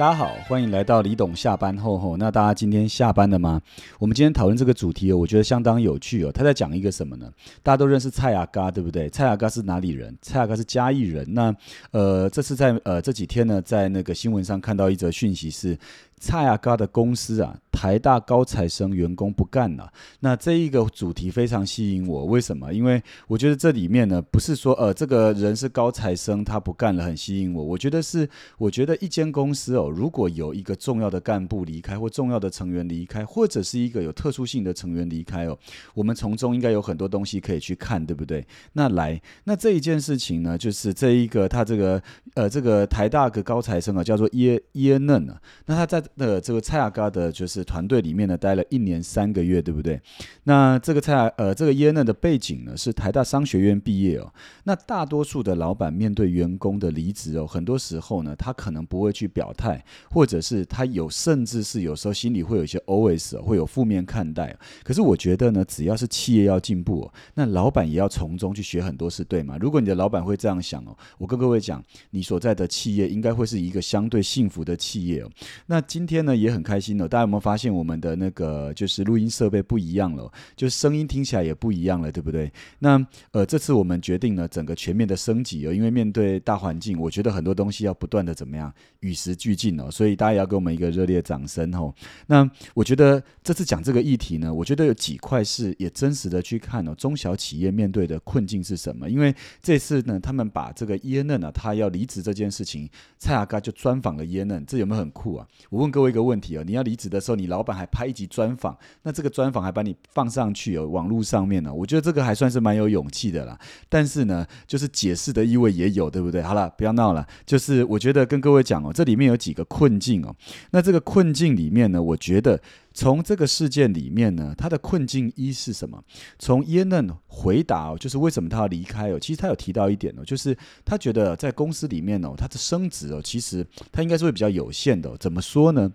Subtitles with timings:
[0.00, 2.16] 大家好，欢迎来到李董下班后吼。
[2.16, 3.60] 那大家今天下班了吗？
[3.98, 6.32] 我们今天讨论这个主题哦，我觉得相当有趣哦。
[6.32, 7.30] 他在讲一个什么呢？
[7.62, 9.10] 大家都认识蔡雅嘎，对不对？
[9.10, 10.16] 蔡雅嘎是哪里人？
[10.22, 11.26] 蔡雅嘎是嘉义人。
[11.34, 11.54] 那
[11.90, 15.76] 呃，这次在呃这几天呢，在那个新闻上看到一则讯息是。
[16.20, 19.90] 蔡阿嘎的公司啊，台大高材生员工不干了。
[20.20, 22.72] 那这一个主题非常吸引我，为什么？
[22.74, 27.64] 因为我觉得这里面呢，不是说呃这个人是高材生他不干了很吸引我。
[27.64, 35.58] 我觉得是，我觉得一间公司哦，如果有一个重要的干部离开，或重要的成员离开，或者是一个有特殊性的成员离开哦，
[35.94, 38.46] 我们从中应该有很多东西可以去看，对不对？
[38.74, 42.02] 那来，那这一件事情呢，就是这一个他这个
[42.34, 46.04] 呃这个台大个高材生啊，叫做耶耶嫩啊，那他在。
[46.14, 50.00] 那这个蔡雅嘎的，就是团队里面呢，待了一年三个月，对不对？
[50.44, 54.32] 那这个蔡呃，这个耶嫩的背景呢，是台大商学院毕业哦。
[54.64, 64.56] 那大多数的老板面对员工的离职哦，很多时候呢，他可能不会去表态，或者是他有，甚至是有时候心里会有一些 OS，会有负面看待。
[64.82, 69.56] 可是我觉得呢，只要是企业要进步，那老板也要从中去学很多事，对吗？
[69.60, 75.30] 如果你的老板会这样想哦，我跟各位讲，你所在的企业应该会是一个相对幸福的企业哦。
[75.66, 82.50] 那今今天呢也很开心哦，大家有没有发现我们的那个就是录音设备不一样了，就声音听起来也不一样了，对不对？
[82.78, 91.94] 那呃这次我们决定了整个全面的升级哦，因为面对大环境，我觉得很多东西要不断的怎么样与时俱进哦，所以大家也要给我们一个热烈掌声哦。
[92.26, 99.10] 那我觉得这次讲这个议题呢，我觉得有几块是也真实的去看哦，中小企业面对的困境是什么？
[99.10, 105.46] 因为这次呢，他们把这个耶嫩呢，他要离职这件事情，蔡阿嘎就专访了耶嫩，这有没有很酷啊？
[105.68, 111.72] 我问各位一个问题哦，你要离职的时候，你老板还拍一集专访，那这个专访还把你放上去哦，网络上面呢？
[111.72, 113.58] 我觉得这个还算是蛮有勇气的啦。
[113.88, 116.42] 但是呢，就是解释的意味也有，对不对？
[116.42, 117.26] 好了，不要闹了。
[117.44, 120.34] 就是我觉得跟各位讲哦，这里面有几个困境哦。
[120.70, 122.60] 那这个困境里面呢，我觉得。
[122.92, 126.02] 从这个事件里面呢，他的困境一是什么？
[126.38, 129.18] 从耶嫩回答哦，就是为什么他要离开哦？
[129.18, 135.16] 其实他有提到一点哦，就是他觉得在公司里面哦，他的升职哦，其实他应该是会比较有限的。
[135.18, 135.92] 怎么说呢？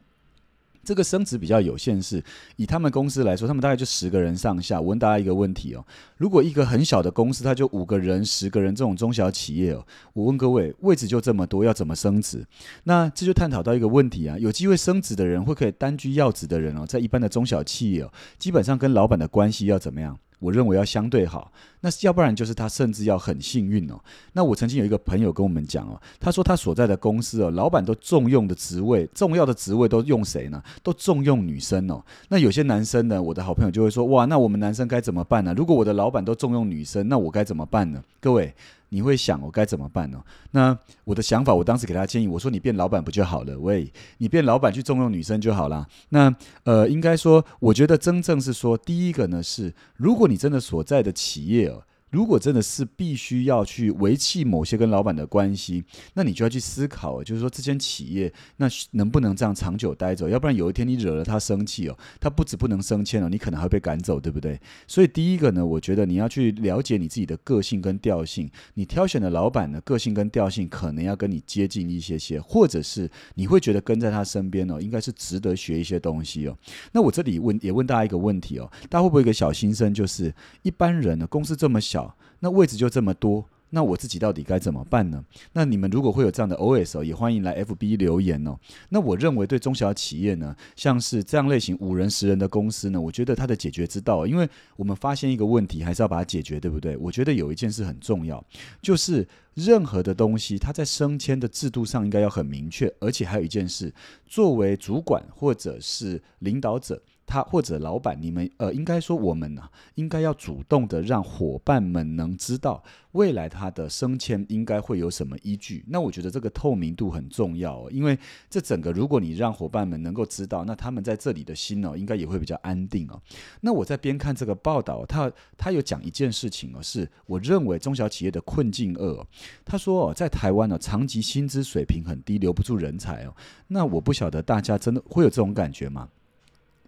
[0.86, 2.24] 这个升职比较有限，是
[2.56, 4.80] 以他们公司来说，他们大概就十个人上下。
[4.80, 5.84] 我问大家一个问题哦：
[6.18, 12.46] 如果一个很小的公司，它就五个人、十个人这种中小企业哦，我问各位，位置就这么多，要怎么升职？
[12.84, 20.18] 那这就探讨到一个问题啊：有机会升职的人，会可以单居要职的人哦，在一般的中小企业哦，基本上跟老板的关系要怎么样？
[20.46, 21.52] 我认为要相对好，
[21.82, 24.00] 那要不然就是他甚至要很幸运哦。
[24.34, 30.62] 那我曾经有一个朋友跟我们讲哦，他说他所在的公司哦，老板都重用的职位，重要的职位都用谁呢？
[30.84, 32.04] 都重用女生哦。
[32.30, 35.54] 那有些男生呢，我的好朋友就会说，哇，那我们男生该怎么办呢？
[35.58, 38.04] 如果我的老板都重用女生，那我该怎么办呢？
[38.20, 38.54] 各位。
[38.90, 40.22] 你会想我该怎么办呢？
[40.52, 43.58] 那我的想法，我当时给他建议，我说你变老板不就好了？
[43.60, 45.88] 喂，你变老板去重用女生就好啦。
[46.10, 51.84] 那呃，应该说，我觉得真正是说，第一个呢是，如果你真的所在的企业哦。
[52.16, 55.84] 如果真的是必须要去维系某些跟老板的关系，
[56.14, 60.30] 那你就要去思考，就是说这间企业那能不能这样长久待着？
[60.30, 64.58] 要不然有一天你惹了他生气哦，他不止不能升迁了，你可能还会被赶走，对不对？
[64.88, 76.58] 所以第一个呢，我觉得你要去了解你自己的个性跟调性，你挑选的老板的个性跟调性可能要跟你接近一些些，或者是你会觉得跟在他身边哦，应该是值得学一些东西哦。
[76.94, 82.05] 那我这里问也问大家一个问题哦，大家会不会一个小心声，就是一般人呢，公司这么小。
[82.40, 85.24] 那位置就这么多，那我自己到底该怎么办呢？
[85.54, 88.58] 那你们如果会有这样的 OS 哦，也欢迎来 FB 留言哦。
[88.90, 96.96] 那我认为对中小企业呢，像是这样类型五人十人的公司呢，我觉得它的解决之道，因为我们发现一个问题，还是要把它解决，对不对？
[96.98, 98.44] 我觉得有一件事很重要，
[98.82, 103.94] 就是任何的东西，它在升迁的制度上应该要很明确，而且还有一件事，
[104.26, 107.02] 作为主管或者是领导者。
[107.26, 109.64] 他或者老板，你们呃，应该说我们呢，
[109.96, 115.84] 应该要主动的让伙伴们能知道未来他的升迁应该会有什么依据。
[115.88, 118.18] 那我觉得这个透明度很重要哦，因为
[118.50, 123.20] 这整个如果你让伙伴们能够知道，那他们在这里的心呢，应该也会比较安定哦。
[123.62, 129.28] 那我在边看这个报道，他他有讲一件事情哦，是我认为中小企业的困境二。
[129.64, 133.36] 他说哦，在台湾呢，长期薪资水平很低，留不住人才哦。
[133.68, 136.10] 那我不晓得大家真的会有这种感觉吗？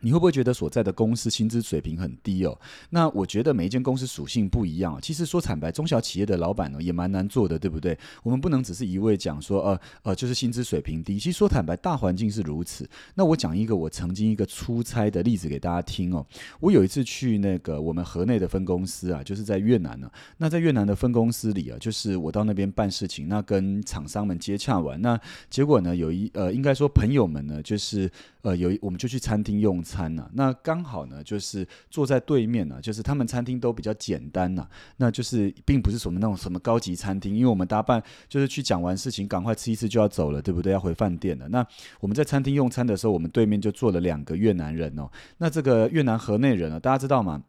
[0.01, 2.57] 你会不会觉得所在的公司薪资水平很低哦？
[2.91, 4.99] 那我觉得每一间公司属性不一样。
[5.01, 7.97] 其实说坦白，中小企业的老板呢也蛮难做的，对不对？
[8.21, 11.17] 我们不能只是一味讲说，呃呃，就是薪资水平低。
[11.17, 12.88] 其实说坦白，大环境是如此。
[13.15, 16.23] 那我讲一个我曾经一个出差的例子给大家听哦。
[16.59, 20.09] 我有一次去那个我们河内的分公司啊，就是在越南呢。
[20.38, 28.11] 那在越南的分公司里啊，就是我到那边办事情，那跟厂商们接洽完，那结果呢，有一呃，应该说朋友们呢，就是
[28.44, 29.83] 呃，有一我们就去餐厅用。
[29.88, 30.30] 餐呢？
[30.34, 34.68] 那刚好呢，就是坐在对面呢，就是他们餐厅都比较简单呐，
[34.98, 40.74] 那就是并不是什么那种什么高级餐厅，因为我们搭伴就是去讲完事情，赶快吃一次就要走了，对不对？
[40.74, 41.48] 要回饭店了。
[41.48, 41.66] 那
[42.01, 45.10] 我们在餐厅用餐的时候，我们对面就坐了两个越南人哦。
[45.38, 47.42] 那这个越南河内人呢，大家知道吗？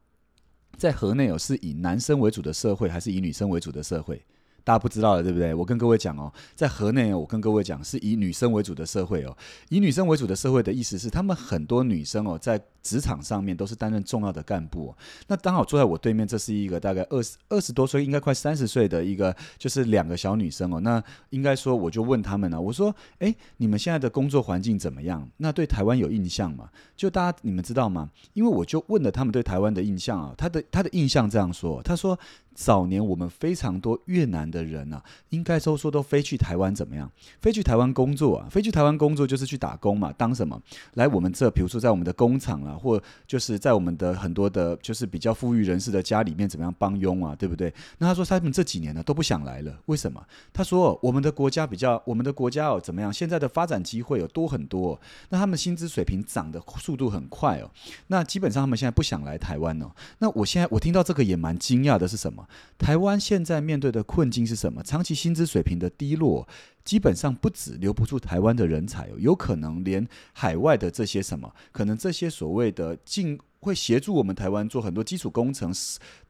[0.77, 4.25] 在河内哦，是以男生为主的社会，还是以女生为主的社会？
[4.69, 5.55] 大家不知道了，对不对？
[5.55, 9.35] 我跟各位讲哦，在河内，我跟各位讲，是以女生为主的社会哦。
[9.71, 14.95] 以女生为主的社会的意思是，他们很多女生哦，在职场上面都是担任重要的干部。
[15.27, 20.81] 那刚好坐在我对面，这是一个大概二十二十多岁，应该快三十岁的一个，就是两个小女生哦。
[20.81, 25.29] 那应该说，我就问他们呢，我说：“哎，你们现在的工作环境怎么样？
[25.37, 28.09] 那对台湾有印象吗？”就大家你们知道吗？
[28.33, 32.19] 因为我就问了他们对台湾的印象啊，他的他的印象这样说，他说。
[32.59, 37.09] 早年我们非常多越南的人啊，应该都说都飞去台湾怎么样？
[37.41, 38.49] 飞去台湾工作啊？
[38.51, 40.13] 飞去台湾工作就是去打工嘛？
[40.19, 40.61] 当什么？
[40.95, 47.35] 来我们这，比如说在我们的工厂啊，或就是在我们的很多的，就是比较富裕人士的家里面怎么样帮佣啊？
[47.35, 47.73] 对不对？
[47.99, 50.25] 那他说他们这几年呢都不想来了，为什么？
[50.53, 53.13] 他说我们的国家比较，我们的国家哦怎么样？
[53.13, 57.71] 现在的发展机会有多很多，那他们薪资水平涨的速度很快哦。
[58.07, 59.91] 那基本上他们现在不想来台湾哦。
[60.19, 62.47] 那我现在我听到这个也蛮惊讶的，是什么？
[62.79, 64.83] 台湾现在面对的困境是什么？
[64.83, 66.47] 长期薪资水平的低落，
[66.89, 73.39] 基本上不止留不住台湾的人才，有可能连海外的这些什么，可能这些所谓的进。
[73.61, 75.73] 会协助我们台湾做很多基础工程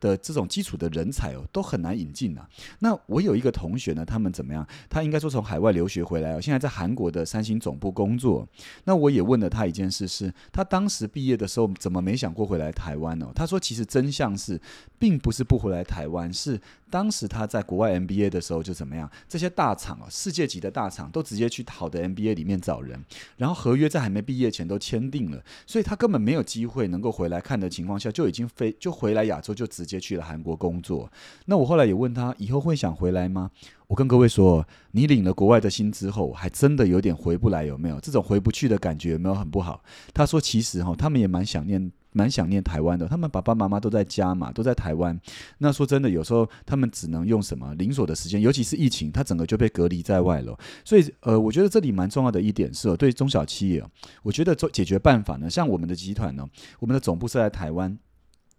[0.00, 2.46] 的这种基础的人才哦，都很难引进呐。
[2.78, 4.66] 那我有一个同学呢，他们怎么样？
[4.88, 8.48] 他应该说从海外留学回来哦，现在在韩国的三星总部工作。
[8.84, 13.30] 那我也问了他一件事，是他当时毕业的时候怎么没想过回来台湾呢？
[13.34, 14.58] 他说，其实真相是，
[14.98, 16.58] 并不是不回来台湾，是
[16.88, 19.10] 当时他在国外 MBA 的时候就怎么样？
[19.28, 23.04] 这些大厂哦，世界级的大厂都直接去好的 MBA 里面找人，
[23.36, 27.17] 然后合约在还没毕业前都签订了，所以他根本没有机会能够。
[27.18, 31.10] 回来看的情况下，就已经飞就回来亚洲，就直接去了韩国工作。
[31.46, 33.50] 那我后来也问他，以后会想回来吗？
[33.88, 37.98] 我跟各位说，你领了国外的薪之后，还真的有点回不来，有没有？
[37.98, 39.82] 这种回不去的感觉有没有很不好？
[40.14, 41.90] 他说，其实哈，他们也蛮想念。
[42.18, 45.18] 蛮想念台湾的，他们爸爸妈妈都在家嘛，都在台湾。
[45.58, 50.58] 那说真的，有时候他们只能用什么零锁的时间，尤其是疫情，他整个就被隔离在外了。
[50.84, 53.84] 所以，呃，我觉得这里蛮重要的一点是，对中小企业，
[54.24, 56.44] 我觉得做解决办法呢，像我们的集团呢，
[56.80, 57.96] 我们的总部是在台湾。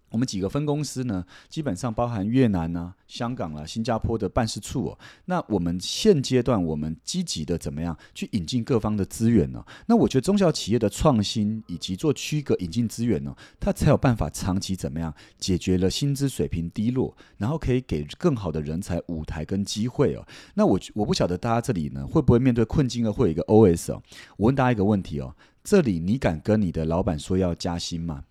[0.10, 5.00] 我们几个分公司呢，基本上包含越南啊、香港啊、新加坡的办事处哦。
[5.26, 9.64] 那我们现阶段我们积极的怎么样去引进各方的资源呢？
[9.86, 20.26] 那我觉得中小企业的创新以及做区隔引进资源呢，它才有办法长期怎么样解决了薪资水平低落，然后可以给更好的人才舞台跟机会哦。
[20.56, 23.14] 那我我不晓得大家这里呢会不会面对困境呢？
[23.14, 24.02] 会有一个 OS 哦。
[24.38, 28.24] 我问大家一个问题哦，这里你敢跟你的老板说要加薪吗？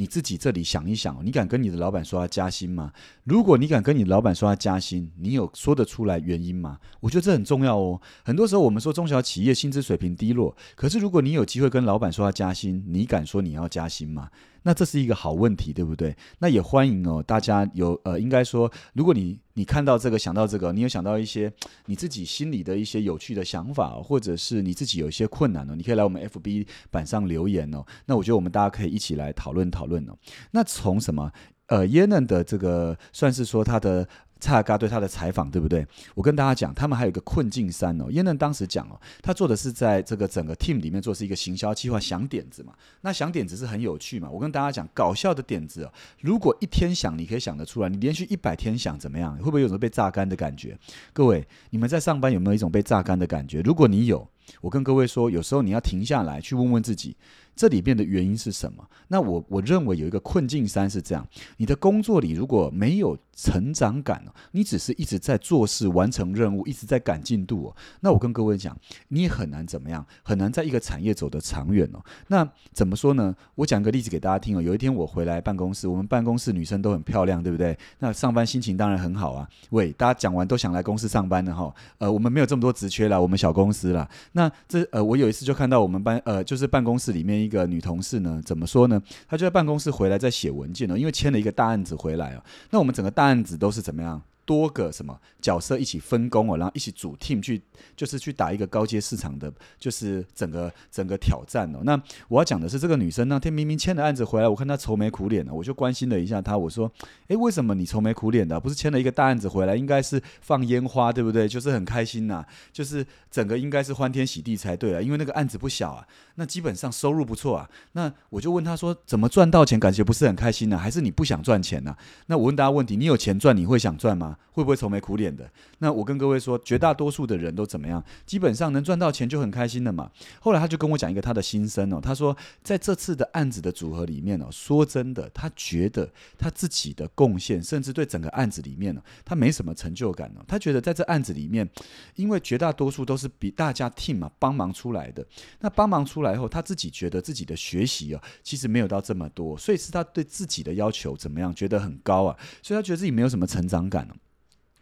[0.00, 2.90] 你自己这里想一想，你敢跟你的老板说要加薪吗？
[3.24, 6.78] 如果你敢跟你的老板说要加薪，你有说得出来原因吗？
[7.00, 8.00] 我觉得这很重要哦。
[8.24, 14.30] 很多时候我们说中小企业薪资水平低落，可是如果你有机会跟老板说要加薪，你敢说你要加薪吗？
[14.62, 16.16] 那这是一个好问题，对不对？
[16.38, 21.52] 那也欢迎哦，大家有呃，应该说，如果你你看到这个，想到这个，你有想到一些
[21.86, 27.84] 你自己心里的一些有趣的想法，或者是你自己有一些困难呢，你可以来我们 FB 版上留言哦。
[28.06, 30.16] 那我觉得我们大家可以一起来讨论讨论哦。
[30.50, 31.30] 那从什么
[31.66, 34.08] 呃耶嫩的这个算是说他的。
[34.40, 35.86] 蔡阿嘎对他的采访，对不对？
[36.14, 38.10] 我跟大家讲，他们还有一个困境三哦。
[38.10, 42.72] 耶嫩当时讲哦，他做的是在这个整个 team 里面做是一个行销计划，想点子嘛。
[43.02, 44.28] 那想点子是很有趣嘛。
[44.30, 49.36] 我跟大家讲，搞笑的点子哦，如果一天想，你可以想得出来；你连续一百天想，怎么样？
[49.36, 50.78] 会不会有种被榨干的感觉？
[51.12, 53.60] 各位，你们在上班有没有一种被榨干的感觉？
[53.60, 54.26] 如果你有，
[54.62, 57.16] 我跟各位说，有时候你要停下来去问问自己。
[57.60, 58.82] 这里面的原因是什么？
[59.08, 68.74] 那我我认为有一个困境三是这样：你的工作里如果没有成长感你只是一直在做事、完成任务，一直在赶进度哦，那我跟各位讲，
[69.08, 72.02] 你也很难怎么样，很难在一个产业走得长远哦。
[72.28, 73.36] 那怎么说呢？
[73.56, 74.62] 我讲个例子给大家听哦。
[74.62, 77.76] 有一天我回来办公室，我们办公室女生都很漂亮，对不对？
[77.98, 79.46] 那上班心情当然很好啊。
[79.68, 81.70] 喂，大家讲完都想来公司上班的哈。
[81.98, 84.08] 呃，我们没有这么多职缺了，我们小公司了。
[84.32, 87.49] 那这呃，我有一次就看到我们班呃，就是办公室里面。
[87.50, 89.02] 个女同事呢，怎么说呢？
[89.28, 92.42] 她就在办公室回来在写文件哦，因为签了一个大案子回来啊。
[92.70, 94.22] 那我们整个大案子都是怎么样？
[94.50, 97.62] 多个什么角色一起分工哦，然后一起组 team 去，
[97.94, 101.78] 就是去打一个高阶市场的，就是整个整个挑战哦。
[101.84, 106.90] 那我要讲的是，这个女生那天明明签了案子回来，我看她愁眉苦脸的，我就关心了一下她，我说
[107.28, 108.58] ：“诶，为什么你愁眉苦脸的？
[108.58, 111.46] 不是签了一个大案子回来，应该是放烟花对不对？
[111.46, 116.04] 就是很开心呐，就是整个应该是欢天喜地才对啊，因为那个案子不小啊，
[116.34, 117.70] 那基本上收入不错啊。
[117.92, 120.76] 那我就问她说，怎么赚到钱感觉不是很开心呢？
[120.76, 121.96] 还是你不想赚钱呢？
[122.26, 124.38] 那我问大家问题，你有钱赚你会想赚吗？
[124.52, 125.48] 会不会愁眉苦脸的？
[125.78, 128.02] 那我跟各位说，绝大多数的人都怎么样？
[128.26, 130.10] 基本上能赚到钱就很开心的嘛。
[130.40, 140.44] 后来他就跟我讲一个他的心声哦，他说在这次的案子的组合里面哦，说真的，他觉得他自己的贡献，甚至对整个案子里面呢，他没什么成就感哦。
[140.48, 141.68] 他觉得在这案子里面，
[142.16, 145.24] 因为绝大多数都是比大家 team 嘛帮忙出来的，
[145.60, 154.14] 那帮忙出来后，他自己觉得自己的学习哦，其实没有到这么多，所以是他对自己的要求怎么样，觉得很高啊，所以他觉得自己没有什么成长感哦。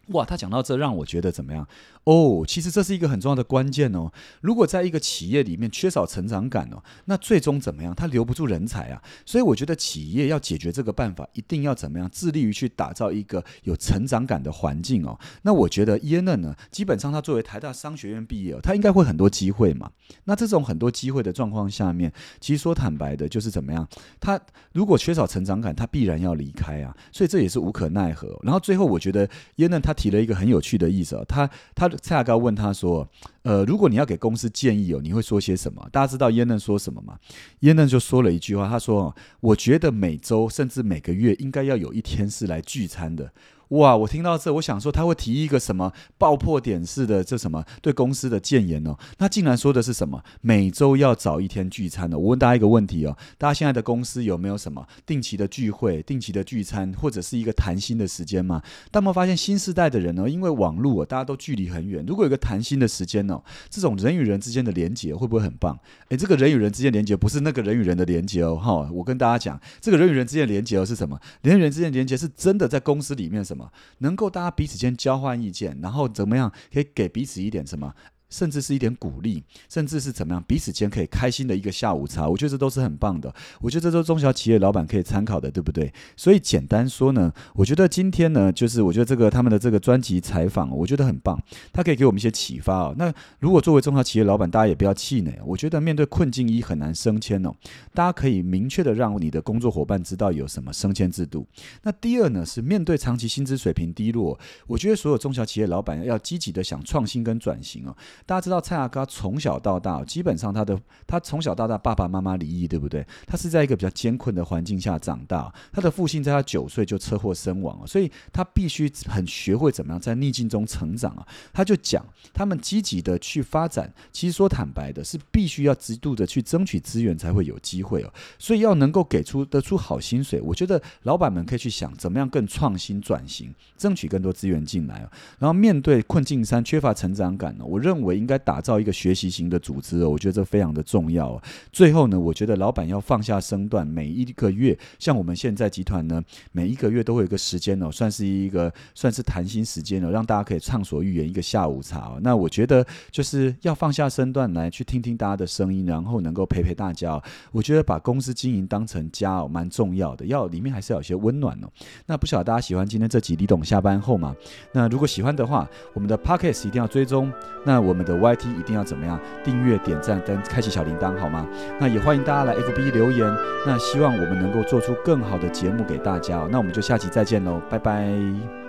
[0.08, 1.66] 哇，他讲到这，让我觉得怎么样？
[2.08, 4.10] 哦，其实这是一个很重要的关键哦。
[4.40, 7.94] 如果在一个企业里面缺少成长感哦，那最终怎么样？
[7.94, 9.02] 他留不住人才啊。
[9.26, 12.08] 所以我觉得企业要解决这个办法，一定要怎么样？
[12.10, 15.20] 致力于去打造一个有成长感的环境哦。
[15.42, 19.90] 那我觉得耶嫩呢，基本上他作为台大商学院毕业，他应该会很多机会嘛。
[20.24, 22.10] 那这种很多机会的状况下面，
[22.40, 23.86] 其实说坦白的，就是怎么样？
[24.18, 24.40] 他
[24.72, 26.96] 如果缺少成长感，他必然要离开啊。
[27.12, 28.34] 所以这也是无可奈何。
[28.42, 31.86] 然后最后，我觉得耶嫩他提了一个很有趣的意思哦，他他。
[32.00, 33.08] 蔡亚高问他说
[33.42, 35.88] ：“呃，如果你要给公司建议哦，你会说些什么？
[35.90, 37.18] 大家知道耶嫩说什么吗？
[37.60, 43.32] 耶嫩就说了一句话，他说：‘我觉得每周甚至每个月应该要有一天是来聚餐的。’”
[43.68, 43.96] 哇！
[43.96, 48.96] 我听到这，我想说他会提一个什么爆破点式的这什么对公司的谏言哦？
[49.18, 50.22] 他竟然说的是什么？
[50.40, 52.18] 每周要找一天聚餐的。
[52.18, 58.62] 我问大家一个问题哦：大家现在的公司有没有什么定期的聚会、定期的聚餐，或者是一个谈心的时间吗？
[58.90, 62.04] 但我们发现新时代的人呢，因为网络，大家都距离很远。
[62.06, 65.78] 如果有个谈心的时间哦，这种人与人之间的连接会不会很棒？
[66.08, 68.88] 诶，这个人与人之间连接不是那个人与人的连接哦，哈！
[68.92, 71.20] 我跟大家讲，这个人与人之间的连接哦是什么？
[71.42, 73.57] 人与人之间连接是真的在公司里面什么？
[73.98, 77.94] 能够大家彼此间交换意见，然后怎么样可以给彼此一点什么？
[78.30, 83.34] 甚至是一点鼓励，甚至是怎么样，彼此间可以开心的一个下午茶，我觉得这都是很棒的。
[83.60, 85.92] 我觉得这都是中小企业老板可以参考的，对不对？
[86.16, 91.40] 所以简单说呢，我觉得今天呢，就是我觉得这个他们的这个专辑采访，我觉得很棒，
[91.72, 92.94] 它可以给我们一些启发哦。
[92.98, 95.40] 那如果作为中小企业老板，大家也不要气馁。
[95.44, 97.52] 我觉得面对困境一很难升迁哦，
[97.94, 101.46] 大家可以明确的让你的工作伙伴知道有什么升迁制度。
[101.82, 107.96] 那第二呢，是面对长期薪资水平低落，我觉得所有中小企业老板要积极的想创新跟转型哦。
[108.26, 113.06] 大家知道蔡阿哥从小到大，基本上他的他从小到大爸爸妈妈离异，对不对？
[113.26, 115.52] 他是在一个比较艰困的环境下长大。
[115.72, 121.26] 他的父亲在他九岁就车祸身亡了所以他必须很学会怎么样在逆境中成长啊。
[121.52, 128.12] 他就讲，他们积极的去发展，其实说坦白的，是必须要极度的去争取资源才会有机会哦。
[128.38, 135.10] 所以要能够给出得出好薪水，我觉得老板们可以去想怎么样更创新转型，争取更多资源进来哦。
[135.38, 138.38] 然后面对困境三缺乏成长感呢，我认为我应该。
[138.48, 141.38] 打造一个学习型的组织哦，我觉得这非常的重要。
[141.70, 146.22] 最后呢，我觉得老板要放下身段，每一个月，像我们现在集团呢，
[146.52, 152.18] 每一个月都会有一个时间哦，算是一个算是谈心时间哦，让大家可以畅所欲言一个下午茶哦。
[152.22, 157.20] 那我觉得就是要放下身段来去听听大家的声音，然后能够陪陪大家。
[157.52, 160.24] 我觉得把公司经营当成家哦，蛮重要的。
[160.24, 161.68] 要里面还是要有些温暖哦。
[162.06, 164.34] 那不晓得大家喜欢今天这集李董下班后吗？
[164.72, 167.30] 那如果喜欢的话，我们的 Pockets 一定要追踪。
[167.66, 168.48] 那我我们的 YT。
[168.58, 169.18] 一定要怎么样？
[169.42, 171.44] 订阅、点赞跟开启小铃铛，好吗？
[171.80, 173.26] 那也欢迎大家来 FB 留言。
[173.66, 176.46] 那希望我们能够做出更好的节目给大家。
[176.50, 178.67] 那我们就下期再见喽，拜拜。